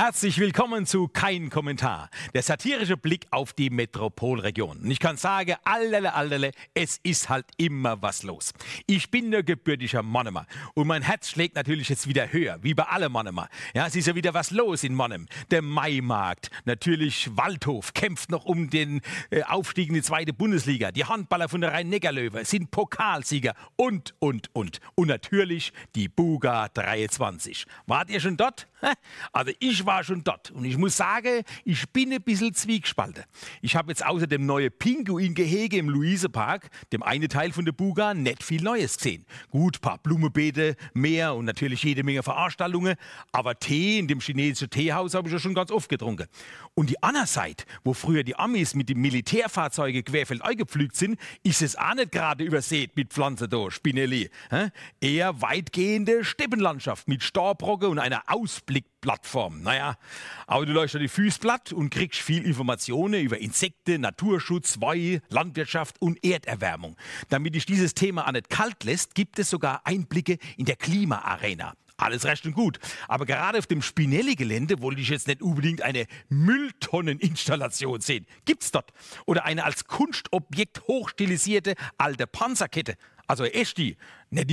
[0.00, 4.78] Herzlich willkommen zu Kein Kommentar, der satirische Blick auf die Metropolregion.
[4.78, 8.52] Und ich kann sagen, allerle, allerle, es ist halt immer was los.
[8.86, 12.84] Ich bin der gebürtiger Monnemer und mein Herz schlägt natürlich jetzt wieder höher, wie bei
[12.84, 13.48] allen Monnemer.
[13.74, 15.26] Ja, es ist ja wieder was los in Monnem.
[15.50, 20.92] Der Maimarkt, natürlich Waldhof kämpft noch um den äh, Aufstieg in die zweite Bundesliga.
[20.92, 24.78] Die Handballer von der Rhein-Neckar-Löwe sind Pokalsieger und, und, und.
[24.94, 27.66] Und natürlich die Buga 23.
[27.88, 28.68] Wart ihr schon dort?
[29.32, 33.24] Also ich war schon dort und ich muss sagen, ich bin ein bisschen zwiegespalten.
[33.62, 38.12] Ich habe jetzt außer dem neuen Pinguin-Gehege im Luisepark, dem einen Teil von der Buga,
[38.12, 39.24] nicht viel Neues gesehen.
[39.48, 42.96] Gut, paar Blumenbeete, mehr und natürlich jede Menge Veranstaltungen,
[43.32, 46.26] aber Tee in dem chinesischen Teehaus habe ich ja schon ganz oft getrunken.
[46.74, 51.62] Und die andere Seite, wo früher die Amis mit den Militärfahrzeugen querfeldein gepflügt sind, ist
[51.62, 54.28] es auch nicht gerade übersät mit Pflanzen da, Spinelli.
[55.00, 58.28] Eher weitgehende Steppenlandschaft mit Starbrocken und einer
[58.98, 59.62] Ausblickplattform.
[59.62, 59.96] Naja,
[60.46, 66.00] aber du läufst die Füße platt und kriegst viel Informationen über Insekten, Naturschutz, Weih, Landwirtschaft
[66.00, 66.96] und Erderwärmung.
[67.28, 71.74] Damit dich dieses Thema auch nicht kalt lässt, gibt es sogar Einblicke in der Klimaarena.
[71.96, 72.78] Alles recht und gut.
[73.08, 78.24] Aber gerade auf dem Spinelli-Gelände wollte ich jetzt nicht unbedingt eine Mülltonneninstallation sehen.
[78.44, 78.92] Gibt's dort?
[79.26, 82.96] Oder eine als Kunstobjekt hochstilisierte alte Panzerkette.
[83.26, 83.96] Also nicht die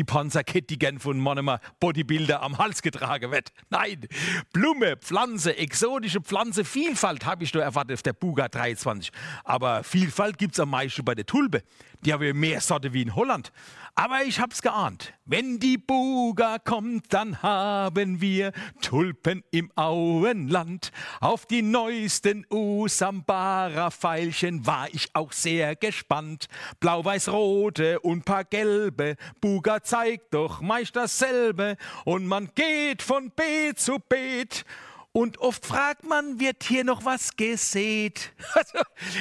[0.06, 3.52] Panzerkette, die gern von Monomer Bodybuilder am Hals getragen wird.
[3.70, 4.08] Nein,
[4.54, 9.12] Blume, Pflanze, exotische Pflanze, Vielfalt habe ich nur erwartet auf der Buga 23.
[9.44, 11.64] Aber Vielfalt gibt es am meisten bei der Tulpe.
[12.02, 13.52] Die haben ja mehr Sorte wie in Holland.
[13.96, 15.14] Aber ich hab's geahnt.
[15.26, 20.92] Wenn die Buga kommt, dann haben wir Tulpen im Auenland.
[21.22, 26.48] Auf die neuesten Usambara-Pfeilchen war ich auch sehr gespannt.
[26.80, 29.16] Blau-weiß-rote und paar gelbe.
[29.40, 31.78] Buga zeigt doch meist dasselbe.
[32.04, 34.66] Und man geht von Beet zu Beet.
[35.12, 38.34] Und oft fragt man, wird hier noch was gesät?
[38.54, 38.80] Also,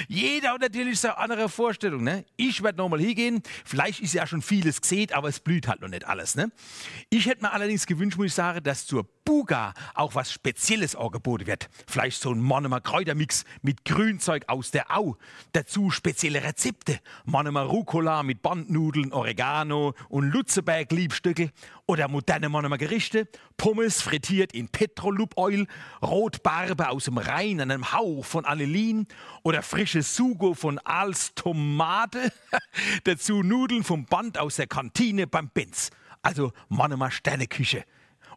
[0.09, 2.03] jeder hat natürlich seine andere Vorstellung.
[2.03, 2.25] Ne?
[2.37, 3.43] Ich werde nochmal hingehen.
[3.65, 6.35] Vielleicht ist ja schon vieles gesät, aber es blüht halt noch nicht alles.
[6.35, 6.51] Ne?
[7.11, 11.47] Ich hätte mir allerdings gewünscht, muss ich sagen, dass zur Buga auch was Spezielles angeboten
[11.47, 11.71] wird.
[11.87, 15.17] Vielleicht so ein Monomer Kräutermix mit Grünzeug aus der Au.
[15.53, 17.01] Dazu spezielle Rezepte.
[17.25, 21.51] Monomer Rucola mit Bandnudeln, Oregano und Lutzeberg-Liebstücke.
[21.87, 23.29] Oder moderne Monomer Gerichte.
[23.57, 25.67] Pommes frittiert in Petrolub-Oil.
[26.03, 29.07] Rotbarbe aus dem Rhein an einem Hauch von Anilin.
[29.43, 32.33] Oder frisches Sugo von Als Tomate.
[33.05, 35.91] Dazu Nudeln vom Band aus der Kantine beim Benz.
[36.23, 37.85] Also Monomer Sterneküche.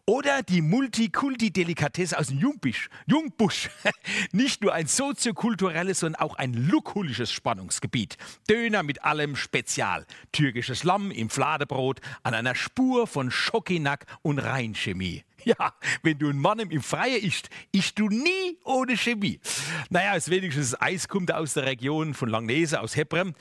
[0.08, 2.88] Oder die Multikulti-Delikatesse aus dem Jungbusch.
[3.04, 3.68] Jungbusch.
[4.32, 8.16] Nicht nur ein soziokulturelles, sondern auch ein lukulisches Spannungsgebiet.
[8.48, 10.06] Döner mit allem Spezial.
[10.32, 15.24] Türkisches Lamm im Fladebrot an einer Spur von Schokinak und Rheinchemie.
[15.44, 15.72] Ja,
[16.02, 19.40] wenn du einen Mann im Freien isst, isst du nie ohne Chemie.
[19.88, 23.34] Naja, als wenigstens Eis kommt aus der Region von Langnese, aus Hebrem.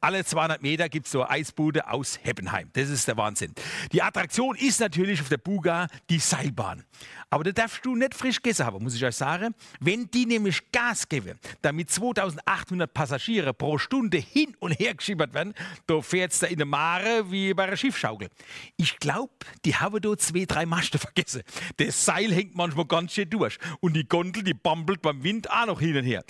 [0.00, 2.70] Alle 200 Meter gibt es so eine Eisbude aus Heppenheim.
[2.72, 3.52] Das ist der Wahnsinn.
[3.92, 6.84] Die Attraktion ist natürlich auf der Buga die Seilbahn.
[7.28, 9.54] Aber da darfst du nicht frisch gegessen haben, muss ich euch sagen.
[9.80, 15.52] Wenn die nämlich Gas geben, damit 2800 Passagiere pro Stunde hin und her geschiebert werden,
[15.88, 18.28] da fährt's da in der Mare wie bei einer Schiffschaukel.
[18.76, 19.32] Ich glaube,
[19.64, 21.42] die haben da zwei, drei Masten vergessen.
[21.78, 23.58] Das Seil hängt manchmal ganz schön durch.
[23.80, 26.22] Und die Gondel, die bambelt beim Wind auch noch hin und her.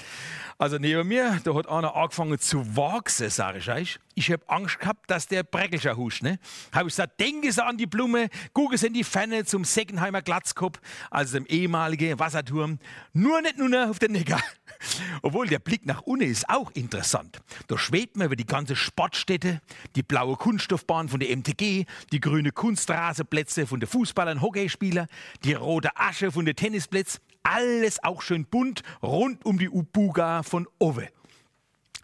[0.59, 3.99] Also neben mir, da hat einer angefangen zu wachsen, sage ich euch.
[4.15, 6.23] Ich habe Angst gehabt, dass der Breckelscher huscht.
[6.23, 6.39] Ne?
[6.73, 10.23] Habe ich gesagt, denke Sie an die Blume, gucken Sie in die Ferne zum Seckenheimer
[10.23, 10.81] Glatzkopf,
[11.11, 12.79] also dem ehemaligen Wasserturm.
[13.13, 14.43] Nur nicht nur auf den Neckar.
[15.23, 17.41] Obwohl der Blick nach unten ist auch interessant.
[17.67, 19.61] Da schwebt man über die ganze Sportstätte,
[19.95, 25.07] die blaue Kunststoffbahn von der MTG, die grüne Kunstrasenplätze von den Fußballern, Hockeyspielern,
[25.45, 27.21] die rote Asche von den Tennisplätzen.
[27.43, 31.09] Alles auch schön bunt rund um die Ubuga von Owe.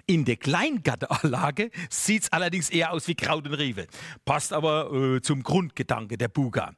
[0.06, 3.86] In der Kleingartenanlage sieht es allerdings eher aus wie Kraut und Riefe.
[4.24, 6.72] Passt aber äh, zum Grundgedanke der Buga.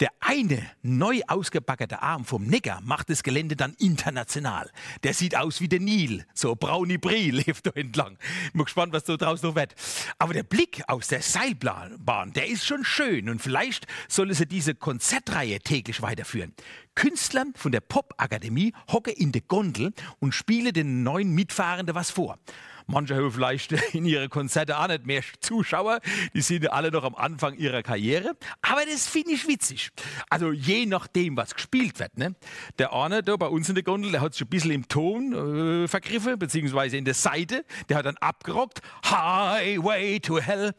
[0.00, 4.70] Der eine neu ausgebackerte Arm vom Neckar macht das Gelände dann international.
[5.04, 6.26] Der sieht aus wie der Nil.
[6.34, 8.18] So brauni Brie lebt da entlang.
[8.52, 9.74] Bin gespannt, was da draus noch wird.
[10.18, 13.30] Aber der Blick aus der Seilbahn, der ist schon schön.
[13.30, 16.52] Und vielleicht soll es diese Konzertreihe täglich weiterführen.
[16.96, 22.38] Künstler von der Popakademie hocke in der Gondel und spiele den neuen Mitfahrenden was vor.
[22.88, 26.00] Manche haben vielleicht in ihre Konzerte auch nicht mehr Zuschauer,
[26.34, 29.90] die sind alle noch am Anfang ihrer Karriere, aber das finde ich witzig.
[30.30, 32.16] Also je nachdem, was gespielt wird.
[32.16, 32.34] Ne?
[32.78, 35.84] Der eine da bei uns in der Gondel, der hat sich ein bisschen im Ton
[35.84, 40.72] äh, vergriffen, beziehungsweise in der Seite, der hat dann abgerockt, Highway to Hell.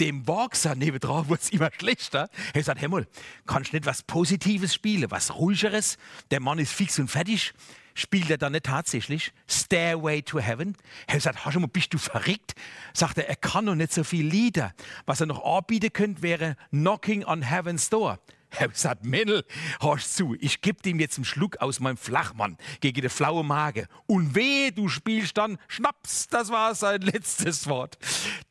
[0.00, 2.28] Dem Wachser nebendran wurde es immer schlechter.
[2.52, 3.06] Er sagt, hey mal,
[3.46, 5.98] kannst du nicht was Positives spielen, was Ruhigeres?
[6.30, 7.54] Der Mann ist fix und fertig.
[7.94, 10.76] Spielt er dann nicht tatsächlich Stairway to Heaven?
[11.06, 12.54] Er sagt, hast du mal, bist du verrückt?
[12.92, 14.74] Sagt er, er kann noch nicht so viele Lieder.
[15.06, 18.18] Was er noch anbieten könnte, wäre Knocking on Heaven's Door.
[18.50, 19.44] Er sagt, Männl,
[19.80, 23.88] hörst zu, ich geb ihm jetzt einen Schluck aus meinem Flachmann gegen die flaue Mage.
[24.06, 27.98] Und weh, du spielst dann Schnaps, das war sein letztes Wort.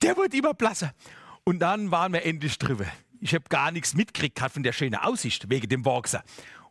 [0.02, 0.94] Der wird immer blasser.
[1.48, 2.86] Und dann waren wir endlich drüber.
[3.22, 6.24] Ich habe gar nichts mitgekriegt von der schönen Aussicht wegen dem Wachser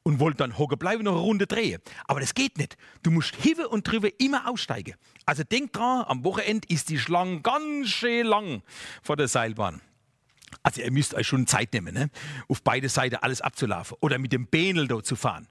[0.02, 1.80] und wollte dann hocken bleiben und noch eine Runde drehen.
[2.06, 2.76] Aber das geht nicht.
[3.04, 4.94] Du musst hive und drüber immer aussteigen.
[5.26, 8.62] Also denk dran, am Wochenende ist die Schlange ganz schön lang
[9.02, 9.80] vor der Seilbahn.
[10.64, 12.10] Also ihr müsst euch schon Zeit nehmen, ne?
[12.48, 15.46] auf beide Seiten alles abzulaufen oder mit dem Bänel da zu fahren.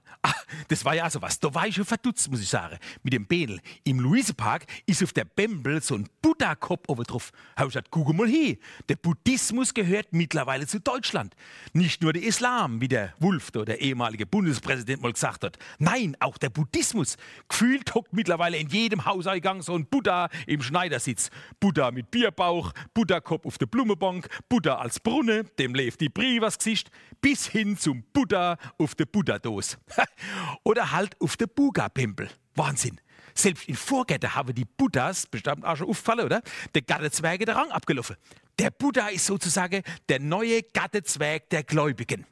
[0.68, 1.40] Das war ja so was.
[1.40, 2.78] Da war ich schon verdutzt, muss ich sagen.
[3.02, 3.60] Mit dem Bänel.
[3.84, 7.30] Im Luisepark ist auf der Bembel so ein Buddha-Kopf oben drauf.
[7.56, 8.56] Habe ich gesagt, guck mal hier.
[8.88, 11.34] Der Buddhismus gehört mittlerweile zu Deutschland.
[11.72, 15.58] Nicht nur der Islam, wie der Wulf, der ehemalige Bundespräsident, mal gesagt hat.
[15.78, 17.16] Nein, auch der Buddhismus.
[17.48, 21.30] Gefühlt hockt mittlerweile in jedem Hauseingang so ein Buddha im Schneidersitz.
[21.60, 26.58] Buddha mit Bierbauch, Buddha-Kopf auf der Blumenbank, Buddha als Brunne, dem lebt die Brie was
[26.58, 26.90] Gesicht,
[27.20, 29.78] bis hin zum Buddha auf der Buddha-Dos.
[30.62, 32.30] Oder halt auf der Buga-Pimpel.
[32.54, 33.00] Wahnsinn.
[33.34, 36.42] Selbst in Vorgärten haben die Buddhas, bestimmt auch schon aufgefallen, oder?
[36.74, 38.16] Der Gattezwerge der Rang abgelaufen.
[38.58, 42.26] Der Buddha ist sozusagen der neue Gattezwerg der Gläubigen.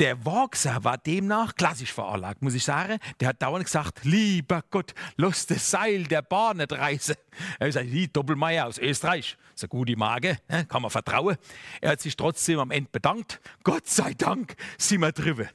[0.00, 2.98] Der Wachser war demnach klassisch veranlagt, muss ich sagen.
[3.20, 7.14] Der hat dauernd gesagt, lieber Gott, lass das Seil der Bahn nicht reißen.
[7.60, 11.36] Er sagt, die Doppelmeier aus Österreich, ist eine gute Mage, ne, kann man vertrauen.
[11.80, 13.40] Er hat sich trotzdem am Ende bedankt.
[13.62, 15.46] Gott sei Dank sind wir drüber.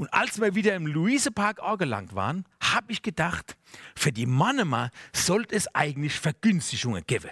[0.00, 3.58] Und als wir wieder im Luisepark angelangt waren, habe ich gedacht,
[3.94, 7.28] für die Mannemer sollte es eigentlich Vergünstigungen geben.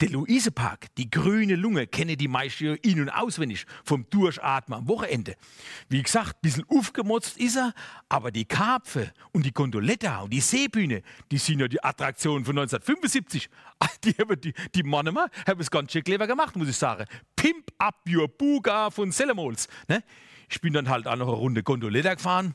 [0.00, 5.36] Der Luisepark, die grüne Lunge, kenne die meisten in- und auswendig vom Durchatmen am Wochenende.
[5.90, 7.74] Wie gesagt, ein bisschen aufgemotzt ist er,
[8.08, 12.58] aber die Karpfe und die Gondoletta und die Seebühne, die sind ja die Attraktionen von
[12.58, 13.50] 1975.
[14.04, 17.04] Die, die, die Mannemer haben es ganz schön clever gemacht, muss ich sagen.
[17.36, 19.68] Pimp up your Buga von Selemols.
[19.88, 20.02] Ne?
[20.48, 22.54] Ich bin dann halt auch noch eine Runde Gondoletta gefahren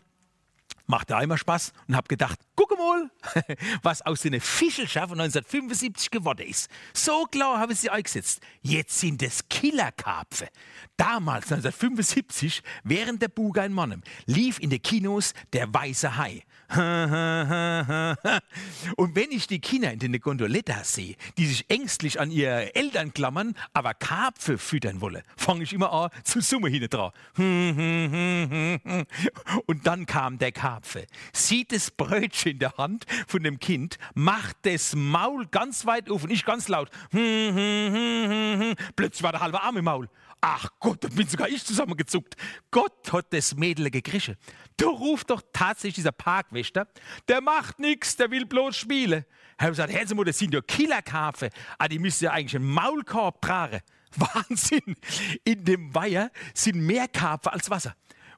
[0.85, 3.09] machte einmal Spaß und habe gedacht, guck mal,
[3.83, 6.69] was aus den Fischelschaft von 1975 geworden ist.
[6.93, 8.41] So klar habe ich sie eingesetzt.
[8.61, 10.47] Jetzt sind es Killerkarpfe.
[10.97, 16.43] Damals, 1975, während der Buga in Monnem, lief in den Kinos der Weiße Hai.
[18.95, 23.13] Und wenn ich die Kinder in den Gondolettas sehe, die sich ängstlich an ihre Eltern
[23.13, 27.11] klammern, aber Karpfe füttern wollen, fange ich immer an zu summen hinten dran.
[29.67, 30.72] Und dann kam der Karpfe,
[31.33, 36.23] sieht das Brötchen in der Hand von dem Kind, macht das Maul ganz weit auf
[36.23, 36.89] und ich ganz laut.
[37.11, 37.21] Plötzlich
[39.23, 40.09] war der halbe Arm im Maul.
[40.45, 42.35] Ach Gott, da bin sogar ich zusammengezuckt.
[42.69, 44.35] Gott hat das Mädel gegriffen.
[44.75, 46.89] Da ruft doch tatsächlich dieser Parkwächter,
[47.29, 49.23] der macht nichts, der will bloß spielen.
[49.57, 53.41] Er hat gesagt, Herr das sind ja Killerkafe, ah, die müssen ja eigentlich einen Maulkorb
[53.41, 53.79] tragen.
[54.15, 54.95] Wahnsinn!
[55.43, 57.95] In dem Weiher sind mehr Karpfen als Wasser.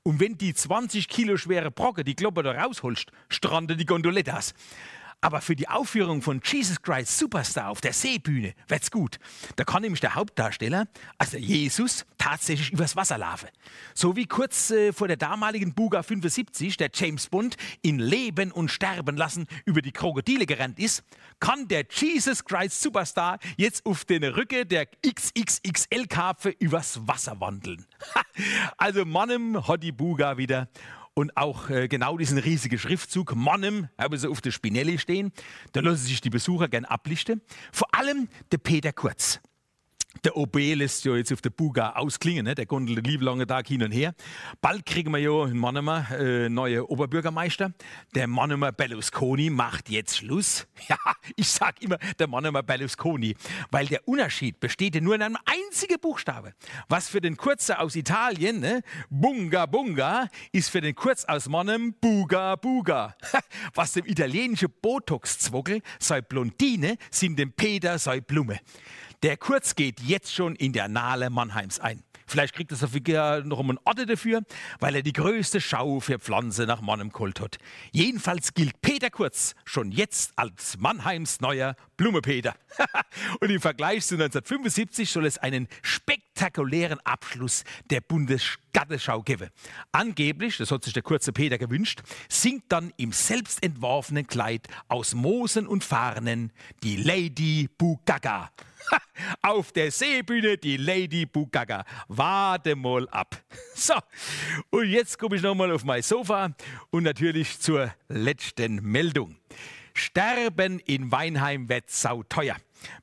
[0.07, 4.53] Und wenn die 20 Kilo schwere Brocke die Kloppe da rausholst, stranden die Gondolettas.
[5.25, 9.17] Aber für die Aufführung von Jesus Christ Superstar auf der Seebühne wird's gut.
[9.55, 10.85] Da kann nämlich der Hauptdarsteller,
[11.17, 13.49] also Jesus, tatsächlich übers Wasser laufen.
[13.95, 18.69] So wie kurz äh, vor der damaligen Buga 75 der James Bond in Leben und
[18.69, 21.03] Sterben lassen über die Krokodile gerannt ist,
[21.39, 27.87] kann der Jesus Christ Superstar jetzt auf den Rücken der XXXL-Karpfe übers Wasser wandeln.
[28.77, 30.69] also Mannem hat die Buga wieder
[31.15, 35.31] und auch äh, genau diesen riesigen Schriftzug Monnem haben sie auf der Spinelli stehen.
[35.71, 37.41] Da lassen sich die Besucher gern ablichten.
[37.71, 39.39] Vor allem der Peter Kurz.
[40.25, 42.55] Der OB lässt ja jetzt auf der Buga ausklingen, ne?
[42.55, 44.15] der gondelt lieb lange Tag hin und her.
[44.59, 47.73] Bald kriegen wir ja in Mannemer äh, neue Oberbürgermeister.
[48.15, 50.65] Der Mannemer Berlusconi macht jetzt Schluss.
[50.87, 50.97] Ja,
[51.35, 53.35] ich sag immer der Mannemer Berlusconi,
[53.71, 56.53] weil der Unterschied besteht ja nur in einem einzigen Buchstabe.
[56.89, 58.81] Was für den Kurzer aus Italien, ne?
[59.09, 63.15] Bunga Bunga, ist für den Kurz aus Mannem Buga Buga.
[63.73, 68.59] Was dem italienischen Botox-Zwockel sei Blondine, sind dem Peter sei Blume.
[69.25, 72.03] Der Kurz geht jetzt schon in der Nahe Mannheims ein.
[72.27, 74.43] Vielleicht kriegt er sogar noch einen Ort dafür,
[74.79, 77.57] weil er die größte Schau für Pflanze nach Mannem geholt hat.
[77.91, 82.53] Jedenfalls gilt Peter Kurz schon jetzt als Mannheims neuer Blumepeter.
[83.39, 89.49] Und im Vergleich zu 1975 soll es einen spektakulären Abschluss der Bundesgartenschau geben.
[89.91, 95.65] Angeblich, das hat sich der kurze Peter gewünscht, singt dann im selbstentworfenen Kleid aus Moosen
[95.65, 96.53] und Farnen
[96.83, 98.51] die Lady Bugaga.
[99.41, 101.85] Auf der Seebühne die Lady Bugaga.
[102.07, 103.35] Warte mal ab.
[103.77, 103.95] So,
[104.69, 106.55] und jetzt komme ich nochmal auf mein Sofa
[106.91, 109.35] und natürlich zur letzten Meldung.
[109.93, 112.55] Sterben in Weinheim wird sauteuer.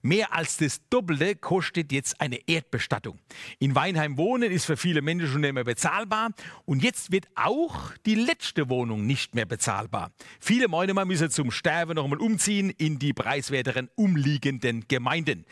[0.03, 3.19] Mehr als das Doppelte kostet jetzt eine Erdbestattung.
[3.59, 6.31] In Weinheim wohnen ist für viele Menschen schon nicht mehr bezahlbar
[6.65, 10.11] und jetzt wird auch die letzte Wohnung nicht mehr bezahlbar.
[10.41, 15.45] Viele meinen, man müsse zum Sterben noch einmal umziehen in die preiswerteren umliegenden Gemeinden.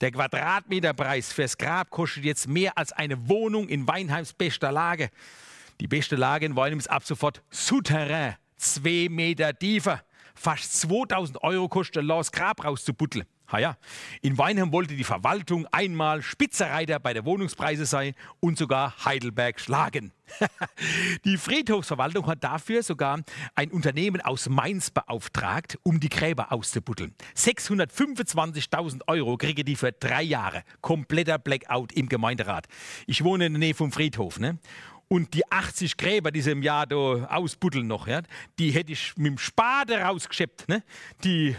[0.00, 5.10] Der Quadratmeterpreis fürs Grab kostet jetzt mehr als eine Wohnung in Weinheims bester Lage.
[5.80, 10.02] Die beste Lage in Weinheim ist ab sofort Souterrain, zwei Meter tiefer
[10.36, 13.26] fast 2000 Euro kostet, Lars Grab rauszubutteln.
[13.52, 13.76] Ha ja,
[14.22, 20.12] in Weinheim wollte die Verwaltung einmal Spitzenreiter bei der Wohnungspreise sein und sogar Heidelberg schlagen.
[21.24, 23.20] die Friedhofsverwaltung hat dafür sogar
[23.54, 27.14] ein Unternehmen aus Mainz beauftragt, um die Gräber auszubuddeln.
[27.36, 30.64] 625.000 Euro kriege die für drei Jahre.
[30.80, 32.66] Kompletter Blackout im Gemeinderat.
[33.06, 34.40] Ich wohne in der Nähe vom Friedhof.
[34.40, 34.58] Ne?
[35.08, 38.22] Und die 80 Gräber, die sie im Jahr da ausbuddeln noch, ja,
[38.58, 40.68] die hätte ich mit dem Spade rausgeschleppt.
[40.68, 40.82] Ne?
[41.22, 41.54] Die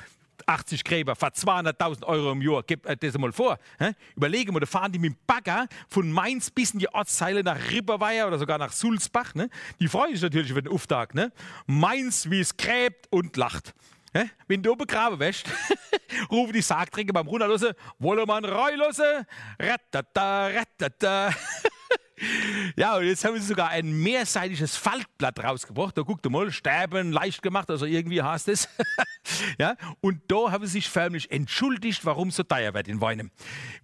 [0.46, 2.64] 80 Gräber für 200.000 Euro im Jahr.
[2.64, 3.58] Gebt euch das mal vor.
[3.80, 3.92] He?
[4.16, 7.72] Überlegen wir, da fahren die mit dem Bagger von Mainz bis in die Ortsteile nach
[7.72, 9.34] Ripperweier oder sogar nach Sulzbach.
[9.36, 9.50] Ne?
[9.80, 11.14] Die freuen sich natürlich über den Auftag.
[11.14, 11.32] Ne?
[11.66, 13.74] Mainz, wie es gräbt und lacht.
[14.14, 14.24] He?
[14.48, 15.48] Wenn du begraben wirst,
[16.32, 19.26] rufen die Sargträger beim Runterlassen, wollen wir einen Reulosse?
[19.60, 21.34] Ratata, ratata.
[22.76, 25.98] Ja, und jetzt haben sie sogar ein mehrseitiges Faltblatt rausgebracht.
[25.98, 28.70] Da guckt mal, sterben leicht gemacht, also irgendwie heißt es.
[29.60, 33.32] ja, und da haben sie sich förmlich entschuldigt, warum so teuer wird in Weinem.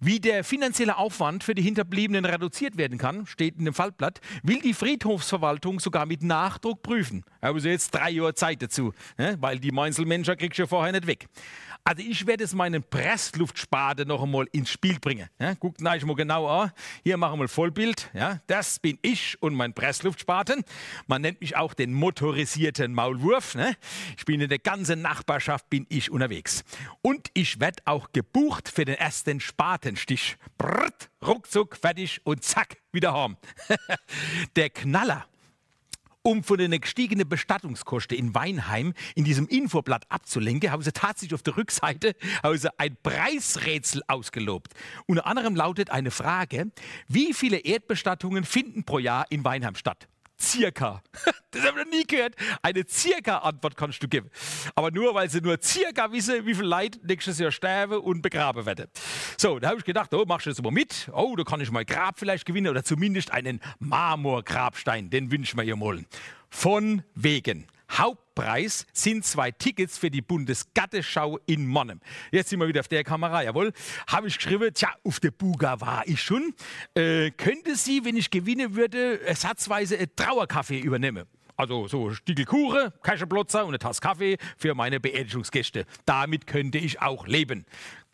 [0.00, 4.60] Wie der finanzielle Aufwand für die Hinterbliebenen reduziert werden kann, steht in dem Faltblatt, will
[4.60, 7.24] die Friedhofsverwaltung sogar mit Nachdruck prüfen.
[7.42, 9.36] Haben sie jetzt drei Jahre Zeit dazu, ne?
[9.40, 11.26] weil die Meinzelmenschen kriegst du vorher nicht weg.
[11.86, 15.28] Also ich werde jetzt meinen Pressluftspade noch einmal ins Spiel bringen.
[15.38, 16.72] Ja, guckt euch mal genau an.
[17.02, 18.08] Hier machen wir Vollbild.
[18.14, 20.64] Ja, das bin ich und mein Pressluftspaten.
[21.08, 23.54] Man nennt mich auch den motorisierten Maulwurf.
[23.54, 23.76] Ne?
[24.16, 26.64] Ich bin in der ganzen Nachbarschaft bin ich unterwegs.
[27.02, 30.38] Und ich werde auch gebucht für den ersten Spatenstich.
[30.56, 33.36] Brrrt, ruckzuck, fertig und zack, wieder haben.
[34.56, 35.26] der Knaller
[36.26, 41.42] um von den gestiegenen Bestattungskosten in Weinheim in diesem Infoblatt abzulenken, haben sie tatsächlich auf
[41.42, 44.72] der Rückseite also ein Preisrätsel ausgelobt.
[45.06, 46.70] Unter anderem lautet eine Frage,
[47.08, 50.08] wie viele Erdbestattungen finden pro Jahr in Weinheim statt?
[50.44, 51.02] Circa.
[51.54, 52.34] Das habe ich noch nie gehört.
[52.62, 54.28] Eine Circa-Antwort kannst du geben.
[54.74, 58.66] Aber nur, weil sie nur circa wissen, wie viel Leid nächstes Jahr sterben und begraben
[58.66, 58.88] werden.
[59.36, 61.08] So, da habe ich gedacht, oh, machst du das mal mit?
[61.12, 65.10] Oh, da kann ich mal Grab vielleicht gewinnen oder zumindest einen Marmorgrabstein.
[65.10, 66.04] Den wünsche ich mir ja mal.
[66.50, 67.68] Von wegen.
[67.98, 72.00] Hauptpreis sind zwei Tickets für die Bundesgatteschau in Monnem.
[72.32, 73.72] Jetzt sind wir wieder auf der Kamera, jawohl.
[74.08, 76.54] Habe ich geschrieben, tja, auf der Buga war ich schon.
[76.94, 81.24] Äh, könnte sie, wenn ich gewinnen würde, ersatzweise einen Trauerkaffee übernehmen?
[81.56, 85.86] Also so Stiegel Kuchen, Kaschenplotzer und eine Tasse Kaffee für meine Beerdigungsgäste.
[86.04, 87.64] Damit könnte ich auch leben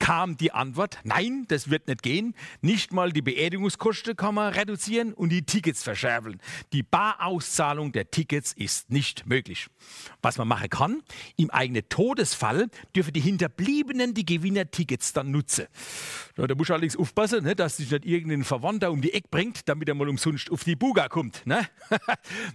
[0.00, 2.34] kam die Antwort, nein, das wird nicht gehen.
[2.62, 6.40] Nicht mal die Beerdigungskosten kann man reduzieren und die Tickets verschärfen.
[6.72, 9.68] Die Barauszahlung der Tickets ist nicht möglich.
[10.22, 11.02] Was man machen kann,
[11.36, 15.66] im eigenen Todesfall dürfen die Hinterbliebenen die Gewinnertickets dann nutzen.
[16.34, 19.88] Da muss allerdings aufpassen, ne, dass sich nicht irgendein Verwandter um die Ecke bringt, damit
[19.88, 21.46] er mal umsonst auf die Buga kommt.
[21.46, 21.68] Ne?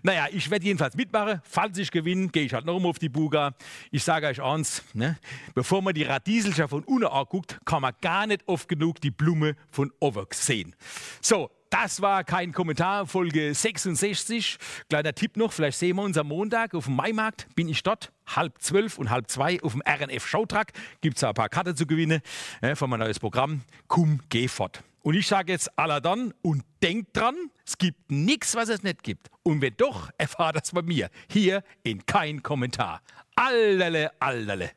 [0.03, 1.41] naja, ich werde jedenfalls mitmachen.
[1.43, 3.55] Falls ich gewinne, gehe ich halt noch mal auf die Buga.
[3.91, 5.17] Ich sage euch eins, ne?
[5.53, 9.55] bevor man die Radieselscher von unten anguckt, kann man gar nicht oft genug die Blume
[9.69, 10.75] von oben sehen.
[11.21, 14.57] So, das war kein Kommentar, Folge 66.
[14.89, 17.47] Kleiner Tipp noch, vielleicht sehen wir uns am Montag auf dem Maimarkt.
[17.55, 20.67] Bin ich dort, halb zwölf und halb zwei auf dem RNF Showtruck.
[21.01, 22.21] Gibt es ein paar Karten zu gewinnen
[22.61, 23.61] äh, von meinem neues Programm.
[23.87, 24.83] Komm, geh fort.
[25.01, 29.29] Und ich sage jetzt Aladdin und denkt dran, es gibt nichts, was es nicht gibt.
[29.43, 33.01] Und wenn doch, erfahrt das bei mir hier in kein Kommentar.
[33.35, 34.71] Allerle, allerle.